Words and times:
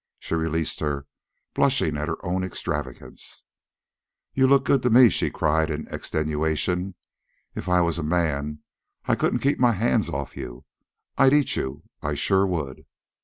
She 0.17 0.33
released 0.33 0.79
her, 0.79 1.05
blushing 1.53 1.95
at 1.95 2.07
her 2.07 2.17
own 2.25 2.43
extravagance. 2.43 3.43
"You 4.33 4.47
look 4.47 4.65
good 4.65 4.81
to 4.81 4.89
me," 4.89 5.11
she 5.11 5.29
cried, 5.29 5.69
in 5.69 5.87
extenuation. 5.93 6.95
"If 7.53 7.69
I 7.69 7.81
was 7.81 7.99
a 7.99 8.03
man 8.03 8.63
I 9.05 9.13
couldn't 9.13 9.41
keep 9.45 9.59
my 9.59 9.73
hands 9.73 10.09
off 10.09 10.35
you. 10.35 10.65
I'd 11.19 11.33
eat 11.33 11.55
you, 11.55 11.83
I 12.01 12.15
sure 12.15 12.47
would." 12.47 12.83